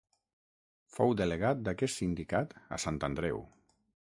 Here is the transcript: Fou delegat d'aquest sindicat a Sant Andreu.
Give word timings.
Fou 0.95 1.13
delegat 1.19 1.61
d'aquest 1.67 1.99
sindicat 1.99 2.57
a 2.79 2.81
Sant 2.85 2.99
Andreu. 3.11 3.45